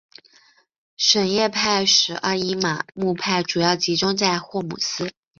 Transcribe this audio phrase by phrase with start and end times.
[0.97, 5.13] 什叶派十二伊玛目派主要集中在霍姆斯。